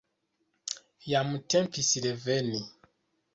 [1.09, 2.63] Jam tempis reveni.